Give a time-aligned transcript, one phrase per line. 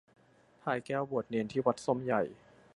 [0.61, 2.21] พลายแก้วบวชเณรที่วัดส้มใหญ่